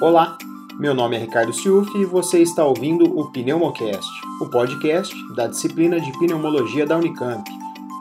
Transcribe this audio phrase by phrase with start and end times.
[0.00, 0.38] Olá,
[0.78, 4.08] meu nome é Ricardo Siuf e você está ouvindo o Pneumocast,
[4.40, 7.44] o podcast da disciplina de pneumologia da Unicamp.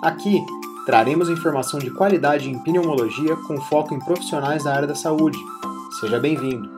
[0.01, 0.41] Aqui
[0.85, 5.37] traremos informação de qualidade em pneumologia com foco em profissionais da área da saúde.
[5.99, 6.69] Seja bem-vindo.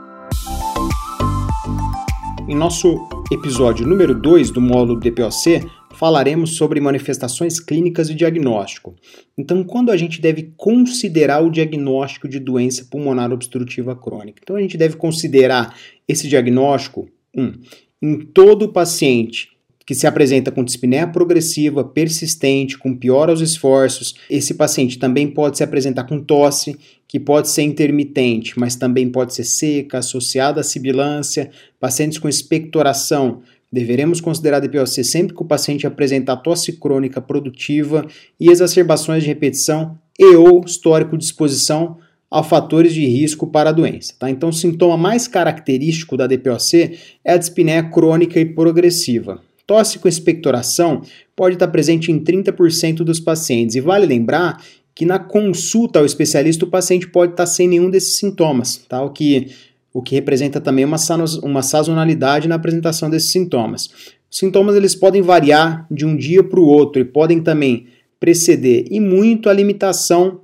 [2.47, 5.69] Em nosso episódio número 2 do módulo DPOC,
[6.01, 8.95] falaremos sobre manifestações clínicas e diagnóstico.
[9.37, 14.39] Então, quando a gente deve considerar o diagnóstico de doença pulmonar obstrutiva crônica?
[14.41, 15.77] Então, a gente deve considerar
[16.07, 17.53] esse diagnóstico, um,
[18.01, 19.49] em todo paciente
[19.85, 24.15] que se apresenta com dispneia progressiva, persistente, com pior aos esforços.
[24.27, 26.75] Esse paciente também pode se apresentar com tosse,
[27.07, 31.51] que pode ser intermitente, mas também pode ser seca, associada à sibilância.
[31.79, 38.05] Pacientes com expectoração, Deveremos considerar a DPOC sempre que o paciente apresentar tosse crônica produtiva
[38.39, 41.97] e exacerbações de repetição e ou histórico de exposição
[42.29, 44.13] a fatores de risco para a doença.
[44.17, 44.29] Tá?
[44.29, 49.41] Então, o sintoma mais característico da DPOC é a dispneia crônica e progressiva.
[49.67, 51.01] Tosse com expectoração
[51.35, 54.61] pode estar presente em 30% dos pacientes, e vale lembrar
[54.93, 59.01] que na consulta ao especialista o paciente pode estar sem nenhum desses sintomas, tá?
[59.01, 59.49] o que
[59.93, 60.97] o que representa também uma,
[61.43, 63.89] uma sazonalidade na apresentação desses sintomas.
[64.29, 67.87] Os sintomas eles podem variar de um dia para o outro e podem também
[68.19, 70.41] preceder e muito a limitação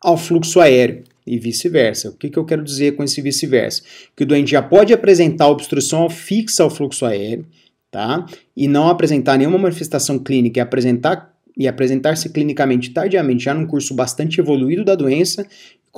[0.00, 2.10] ao fluxo aéreo e vice-versa.
[2.10, 3.82] O que, que eu quero dizer com esse vice-versa?
[4.16, 7.46] Que o doente já pode apresentar obstrução fixa ao fluxo aéreo,
[7.90, 8.26] tá?
[8.56, 13.92] E não apresentar nenhuma manifestação clínica e apresentar e apresentar-se clinicamente tardiamente já num curso
[13.92, 15.44] bastante evoluído da doença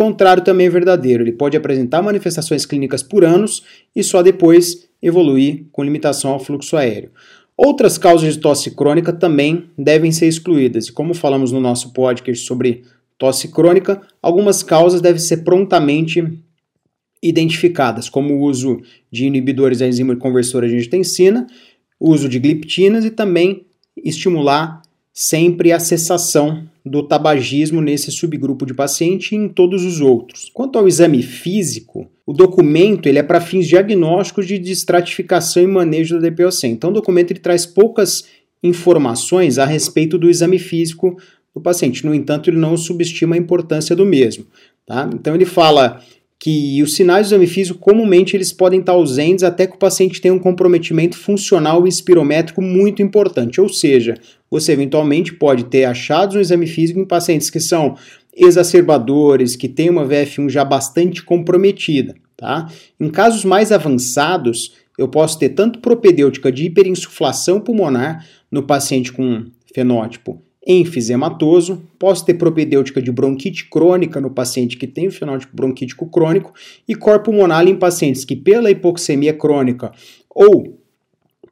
[0.01, 1.23] contrário também é verdadeiro.
[1.23, 3.63] Ele pode apresentar manifestações clínicas por anos
[3.95, 7.11] e só depois evoluir com limitação ao fluxo aéreo.
[7.55, 12.47] Outras causas de tosse crônica também devem ser excluídas, e como falamos no nosso podcast
[12.47, 12.85] sobre
[13.19, 16.43] tosse crônica, algumas causas devem ser prontamente
[17.23, 18.81] identificadas, como o uso
[19.13, 21.47] de inibidores da enzima conversora de angiotensina,
[22.01, 24.81] uso de gliptinas e também estimular
[25.13, 30.51] sempre a cessação do tabagismo nesse subgrupo de paciente e em todos os outros.
[30.53, 36.19] Quanto ao exame físico, o documento ele é para fins diagnósticos de estratificação e manejo
[36.19, 36.69] da DPOC.
[36.69, 38.25] Então, o documento ele traz poucas
[38.63, 41.17] informações a respeito do exame físico
[41.55, 42.07] do paciente.
[42.07, 44.47] No entanto, ele não subestima a importância do mesmo.
[44.87, 45.11] Tá?
[45.13, 46.01] Então, ele fala
[46.43, 50.23] que os sinais do exame físico comumente eles podem estar ausentes até que o paciente
[50.23, 54.15] tenha um comprometimento funcional e espirométrico muito importante, ou seja,
[54.51, 57.95] você eventualmente pode ter achados no exame físico em pacientes que são
[58.35, 62.15] exacerbadores, que têm uma VF1 já bastante comprometida.
[62.39, 62.73] Tá?
[62.99, 69.45] Em casos mais avançados, eu posso ter tanto propedêutica de hiperinsuflação pulmonar no paciente com
[69.75, 70.43] fenótipo
[70.79, 76.53] enfisematoso, posso ter propedêutica de bronquite crônica no paciente que tem o fenótipo bronquítico crônico
[76.87, 79.93] e corpo pulmonar em pacientes que pela hipoxemia crônica
[80.29, 80.79] ou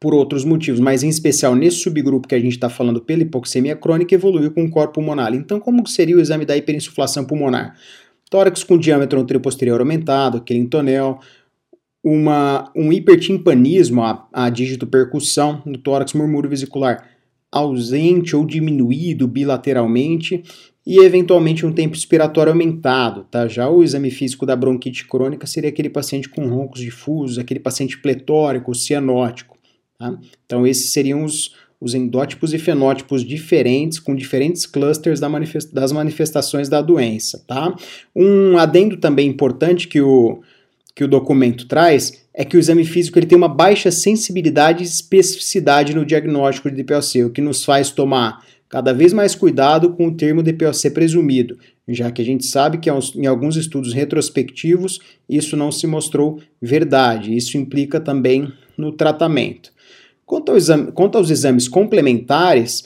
[0.01, 3.75] por outros motivos, mas em especial nesse subgrupo que a gente está falando pela hipoxemia
[3.75, 5.35] crônica, evoluiu com corpo pulmonar.
[5.35, 7.75] Então, como seria o exame da hiperinsuflação pulmonar?
[8.31, 11.19] Tórax com diâmetro anteroposterior aumentado, aquele tonel,
[12.05, 17.18] uma, um hipertimpanismo, a, a dígito percussão no tórax murmúrio vesicular
[17.51, 20.43] ausente ou diminuído bilateralmente
[20.87, 23.47] e eventualmente um tempo expiratório aumentado, tá?
[23.47, 27.99] Já o exame físico da bronquite crônica seria aquele paciente com roncos difusos, aquele paciente
[27.99, 29.59] pletórico, cianótico,
[29.99, 30.19] tá?
[30.47, 35.93] Então esses seriam os, os endótipos e fenótipos diferentes, com diferentes clusters da manifest das
[35.93, 37.77] manifestações da doença, tá?
[38.17, 40.41] Um adendo também importante que o,
[40.95, 44.87] que o documento traz é que o exame físico ele tem uma baixa sensibilidade e
[44.87, 50.07] especificidade no diagnóstico de DPOC, o que nos faz tomar cada vez mais cuidado com
[50.07, 55.57] o termo DPOC presumido, já que a gente sabe que em alguns estudos retrospectivos isso
[55.57, 57.37] não se mostrou verdade.
[57.37, 59.73] Isso implica também no tratamento.
[60.25, 62.85] Quanto, ao exame, quanto aos exames complementares,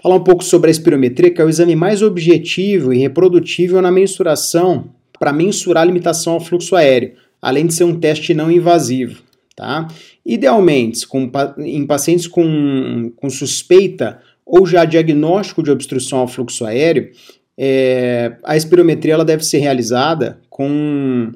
[0.00, 3.90] falar um pouco sobre a espirometria, que é o exame mais objetivo e reprodutível na
[3.90, 9.20] mensuração para mensurar a limitação ao fluxo aéreo além de ser um teste não invasivo.
[9.56, 9.88] Tá?
[10.24, 17.10] Idealmente, com, em pacientes com, com suspeita ou já diagnóstico de obstrução ao fluxo aéreo,
[17.58, 21.32] é, a espirometria ela deve ser realizada com,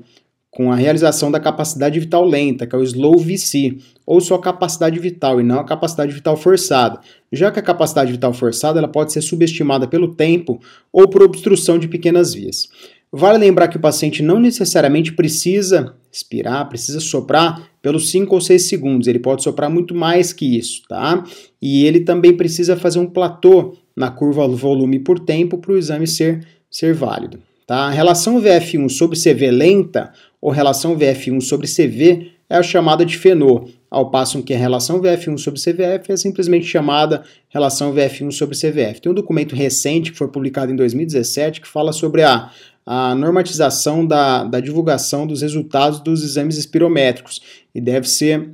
[0.50, 3.76] com a realização da capacidade vital lenta, que é o slow VC,
[4.06, 7.00] ou só capacidade vital e não a capacidade vital forçada,
[7.30, 10.60] já que a capacidade vital forçada ela pode ser subestimada pelo tempo
[10.92, 12.68] ou por obstrução de pequenas vias.
[13.18, 18.68] Vale lembrar que o paciente não necessariamente precisa expirar, precisa soprar pelos 5 ou 6
[18.68, 21.24] segundos, ele pode soprar muito mais que isso, tá?
[21.60, 26.06] E ele também precisa fazer um platô na curva volume por tempo para o exame
[26.06, 27.86] ser, ser válido, Tá?
[27.86, 33.18] A relação VF1 sobre CV lenta ou relação VF1 sobre CV é a chamada de
[33.18, 38.56] FENO, ao passo que a relação VF1 sobre CVF é simplesmente chamada relação VF1 sobre
[38.56, 39.00] CVF.
[39.00, 42.50] Tem um documento recente que foi publicado em 2017 que fala sobre a,
[42.86, 47.42] a normatização da, da divulgação dos resultados dos exames espirométricos
[47.74, 48.52] e deve ser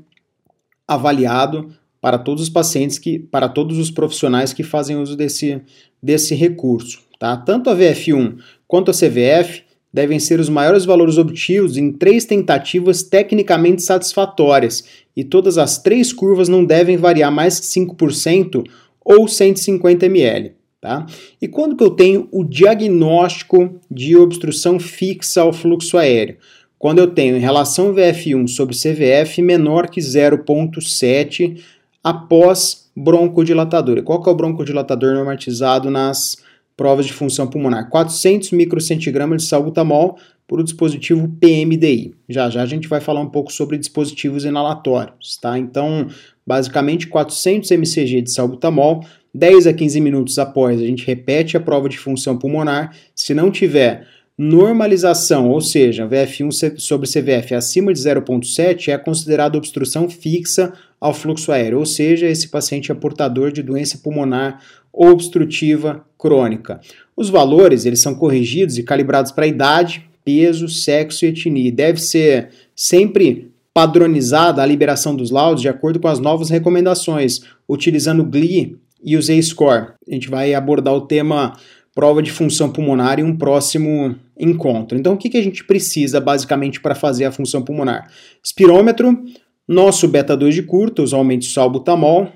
[0.89, 1.71] avaliado
[2.01, 5.61] para todos os pacientes que, para todos os profissionais que fazem uso desse,
[6.03, 7.03] desse recurso.
[7.19, 7.37] Tá?
[7.37, 9.63] Tanto a VF1 quanto a CVF
[9.93, 14.85] devem ser os maiores valores obtidos em três tentativas tecnicamente satisfatórias,
[15.15, 18.65] e todas as três curvas não devem variar mais que 5%
[19.05, 20.55] ou 150 ml.
[20.83, 21.07] Tá?
[21.41, 26.39] E quando que eu tenho o diagnóstico de obstrução fixa ao fluxo aéreo?
[26.77, 31.63] Quando eu tenho em relação VF1 sobre CVF menor que 0,7
[32.03, 33.99] após broncodilatador.
[33.99, 36.37] E qual que é o broncodilatador normatizado nas
[36.77, 37.89] provas de função pulmonar?
[37.89, 40.19] 400 microcentigramas de salbutamol
[40.49, 42.13] por o dispositivo PMDI.
[42.29, 45.57] Já já a gente vai falar um pouco sobre dispositivos inalatórios, tá?
[45.57, 46.09] Então,
[46.45, 51.89] basicamente 400 mcg de salbutamol 10 a 15 minutos após a gente repete a prova
[51.89, 52.95] de função pulmonar.
[53.15, 54.07] Se não tiver
[54.37, 61.53] normalização, ou seja, VF1 sobre CVF acima de 0,7, é considerada obstrução fixa ao fluxo
[61.53, 64.61] aéreo, ou seja, esse paciente é portador de doença pulmonar
[64.93, 66.81] obstrutiva crônica.
[67.17, 71.73] Os valores eles são corrigidos e calibrados para idade, peso, sexo e etnia.
[71.73, 78.25] Deve ser sempre padronizada a liberação dos laudos de acordo com as novas recomendações, utilizando
[78.25, 79.93] GLI e o Z-Score.
[80.09, 81.55] A gente vai abordar o tema
[81.95, 84.99] prova de função pulmonar em um próximo encontro.
[84.99, 88.11] Então, o que, que a gente precisa basicamente para fazer a função pulmonar?
[88.43, 89.23] Espirômetro,
[89.69, 92.29] nosso beta-2 de curta, usualmente salbutamol,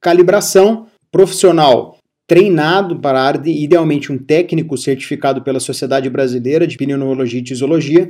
[0.00, 7.42] calibração, profissional treinado para a idealmente um técnico certificado pela Sociedade Brasileira de Pneumologia e
[7.42, 8.08] Tisiologia,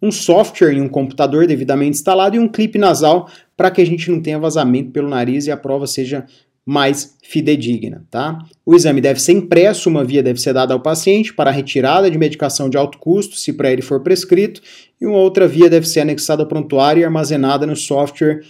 [0.00, 4.10] um software em um computador devidamente instalado e um clipe nasal para que a gente
[4.10, 6.26] não tenha vazamento pelo nariz e a prova seja
[6.64, 8.38] mais fidedigna, tá?
[8.64, 12.16] O exame deve ser impresso, uma via deve ser dada ao paciente para retirada de
[12.16, 14.60] medicação de alto custo, se para ele for prescrito,
[15.00, 18.42] e uma outra via deve ser anexada ao prontuário e armazenada no software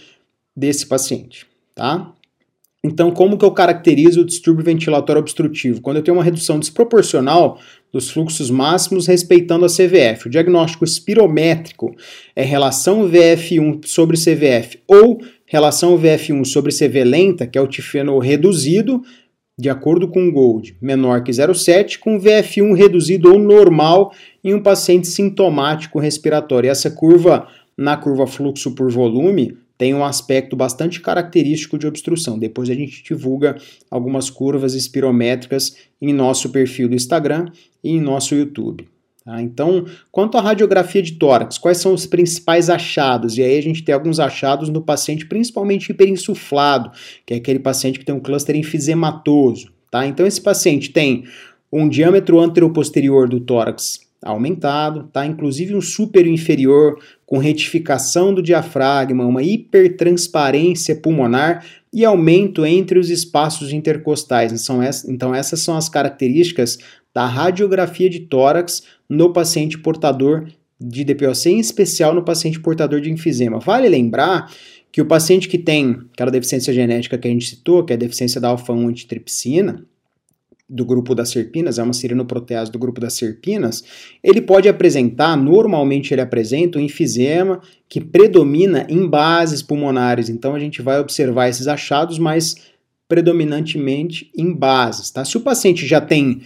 [0.55, 2.13] desse paciente, tá?
[2.85, 5.81] Então, como que eu caracterizo o distúrbio ventilatório obstrutivo?
[5.81, 7.57] Quando eu tenho uma redução desproporcional
[7.93, 10.25] dos fluxos máximos respeitando a CVF.
[10.25, 11.95] O diagnóstico espirométrico
[12.35, 15.21] é relação VF1 sobre CVF ou
[15.53, 19.03] relação VF1 sobre CV lenta, que é o tifenol reduzido,
[19.55, 24.11] de acordo com Gold, menor que 0,7, com VF1 reduzido ou normal
[24.43, 26.67] em um paciente sintomático respiratório.
[26.67, 27.47] E essa curva,
[27.77, 32.39] na curva fluxo por volume, tem um aspecto bastante característico de obstrução.
[32.39, 33.55] Depois a gente divulga
[33.91, 37.45] algumas curvas espirométricas em nosso perfil do Instagram
[37.83, 38.87] e em nosso YouTube.
[39.25, 39.41] Tá?
[39.41, 43.37] Então, quanto à radiografia de tórax, quais são os principais achados?
[43.37, 46.91] E aí a gente tem alguns achados no paciente, principalmente hiperinsuflado,
[47.25, 49.71] que é aquele paciente que tem um cluster enfisematoso.
[49.89, 50.05] Tá?
[50.05, 51.23] Então, esse paciente tem
[51.71, 55.25] um diâmetro anteroposterior do tórax aumentado, tá?
[55.25, 63.09] Inclusive um super inferior com retificação do diafragma, uma hipertransparência pulmonar e aumento entre os
[63.09, 64.53] espaços intercostais.
[65.07, 66.77] Então, essas são as características
[67.13, 70.47] da radiografia de tórax no paciente portador
[70.79, 73.59] de DPOC, em especial no paciente portador de enfisema.
[73.59, 74.51] Vale lembrar
[74.91, 77.99] que o paciente que tem aquela deficiência genética que a gente citou, que é a
[77.99, 79.85] deficiência da alfa-1 antitripsina,
[80.69, 83.83] do grupo das serpinas, é uma serinoprotease do grupo das serpinas,
[84.23, 90.29] ele pode apresentar, normalmente ele apresenta um enfisema que predomina em bases pulmonares.
[90.29, 92.55] Então a gente vai observar esses achados, mas
[93.07, 95.11] predominantemente em bases.
[95.11, 95.23] Tá?
[95.23, 96.41] Se o paciente já tem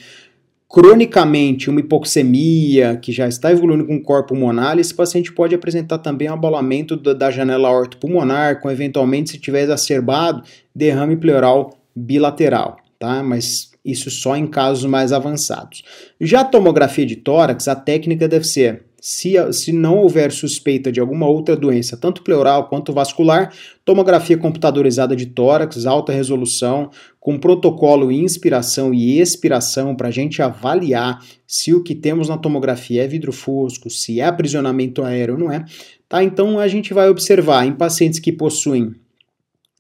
[0.70, 6.30] cronicamente uma hipoxemia que já está evoluindo com corpo pulmonar, esse paciente pode apresentar também
[6.30, 10.44] um abalamento da janela ortopulmonar, com eventualmente, se tiver exacerbado,
[10.76, 13.24] derrame pleural bilateral, tá?
[13.24, 15.84] Mas isso só em casos mais avançados.
[16.20, 21.00] Já a tomografia de tórax, a técnica deve ser se, se não houver suspeita de
[21.00, 23.54] alguma outra doença, tanto pleural quanto vascular,
[23.86, 26.90] tomografia computadorizada de tórax, alta resolução,
[27.20, 33.04] com protocolo inspiração e expiração para a gente avaliar se o que temos na tomografia
[33.04, 35.64] é vidro fosco, se é aprisionamento aéreo ou não é.
[36.10, 36.24] Tá?
[36.24, 38.96] Então a gente vai observar em pacientes que possuem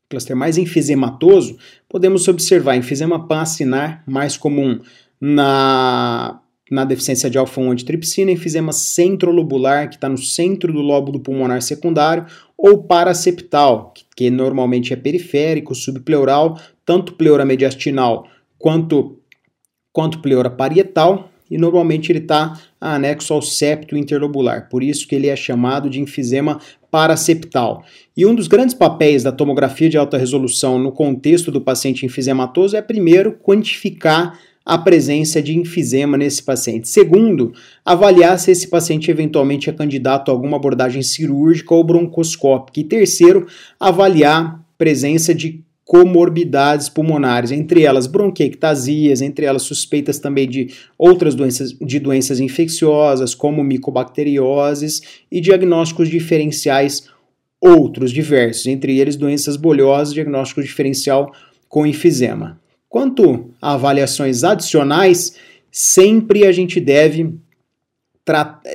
[0.09, 1.57] cluster mais enfisematoso,
[1.89, 4.79] podemos observar enfisema pancinar mais comum
[5.19, 6.39] na
[6.71, 12.25] na deficiência de alfa-1 antitripsina, enfisema centrolobular, que está no centro do lóbulo pulmonar secundário,
[12.57, 19.19] ou paraseptal, que, normalmente é periférico, subpleural, tanto pleura mediastinal quanto,
[19.93, 25.27] quanto pleura parietal, e normalmente ele está anexo ao septo interlobular, por isso que ele
[25.27, 26.59] é chamado de enfisema
[26.91, 27.83] paraseptal.
[28.15, 32.75] E um dos grandes papéis da tomografia de alta resolução no contexto do paciente enfisematoso
[32.75, 36.89] é, primeiro, quantificar a presença de enfisema nesse paciente.
[36.89, 37.53] Segundo,
[37.85, 42.81] avaliar se esse paciente eventualmente é candidato a alguma abordagem cirúrgica ou broncoscópica.
[42.81, 43.47] E terceiro,
[43.79, 51.71] avaliar presença de comorbidades pulmonares, entre elas bronquiectasias, entre elas suspeitas também de outras doenças,
[51.71, 57.07] de doenças infecciosas, como micobacterioses, e diagnósticos diferenciais
[57.61, 61.31] outros diversos, entre eles doenças bolhosas, diagnóstico diferencial
[61.69, 62.59] com enfisema.
[62.89, 65.35] Quanto a avaliações adicionais,
[65.71, 67.35] sempre a gente deve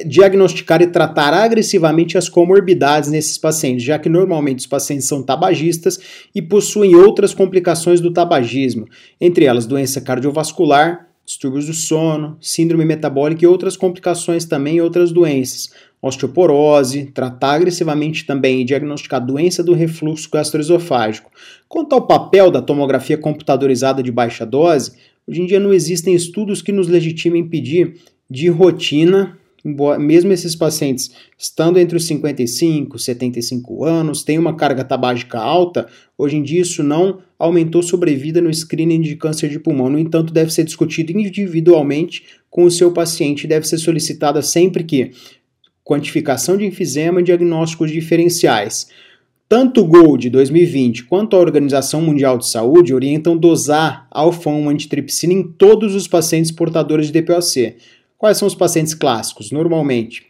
[0.07, 6.01] diagnosticar e tratar agressivamente as comorbidades nesses pacientes, já que normalmente os pacientes são tabagistas
[6.35, 8.87] e possuem outras complicações do tabagismo,
[9.21, 15.73] entre elas doença cardiovascular, distúrbios do sono, síndrome metabólica e outras complicações também, outras doenças,
[16.01, 21.31] osteoporose, tratar agressivamente também e diagnosticar doença do refluxo gastroesofágico.
[21.69, 24.93] Quanto ao papel da tomografia computadorizada de baixa dose,
[25.27, 31.11] hoje em dia não existem estudos que nos legitimem pedir de rotina mesmo esses pacientes
[31.39, 35.87] estando entre os 55 e 75 anos, têm uma carga tabágica alta,
[36.19, 39.89] hoje em dia isso não aumentou sobrevida no screening de câncer de pulmão.
[39.89, 45.11] No entanto, deve ser discutido individualmente com o seu paciente, deve ser solicitada sempre que
[45.85, 48.87] quantificação de enfisema e diagnósticos diferenciais.
[49.49, 55.43] Tanto o GOLD 2020 quanto a Organização Mundial de Saúde orientam dosar alfa-1 antitripsina em
[55.43, 57.77] todos os pacientes portadores de DPOC.
[58.23, 59.51] Quais são os pacientes clássicos?
[59.51, 60.29] Normalmente,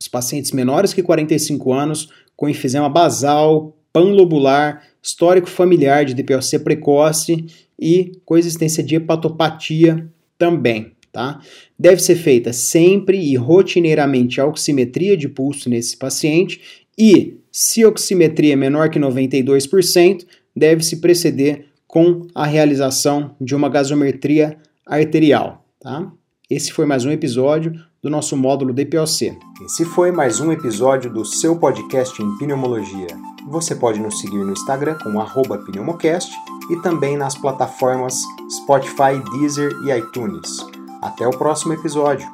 [0.00, 7.44] os pacientes menores que 45 anos, com enfisema basal, panlobular, histórico familiar de DPOC precoce
[7.78, 10.92] e coexistência de hepatopatia também.
[11.12, 11.42] Tá?
[11.78, 16.58] Deve ser feita sempre e rotineiramente a oximetria de pulso nesse paciente
[16.96, 20.24] e, se a oximetria é menor que 92%,
[20.56, 25.66] deve-se preceder com a realização de uma gasometria arterial.
[25.78, 26.10] Tá?
[26.50, 29.38] Esse foi mais um episódio do nosso módulo DPOC.
[29.64, 33.06] Esse foi mais um episódio do seu podcast em pneumologia.
[33.46, 36.34] Você pode nos seguir no Instagram com pneumocast
[36.68, 38.16] e também nas plataformas
[38.50, 40.66] Spotify, Deezer e iTunes.
[41.00, 42.28] Até o próximo episódio.